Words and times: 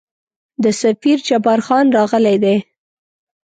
د 0.63 0.65
سفیر 0.81 1.17
جبارخان 1.27 1.85
راغلی 1.97 2.37
دی. 2.43 2.57